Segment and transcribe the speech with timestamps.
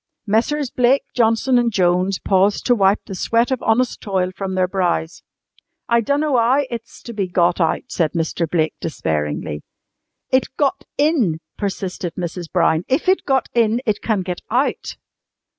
[0.25, 0.71] Messrs.
[0.71, 5.21] Blake, Johnson and Jones paused to wipe the sweat of honest toil from their brows.
[5.87, 8.49] "I dunno 'ow it's to be got out," said Mr.
[8.49, 9.61] Blake despairingly.
[10.31, 12.51] "It got in!" persisted Mrs.
[12.51, 12.83] Brown.
[12.87, 14.97] "If it got in it can get out."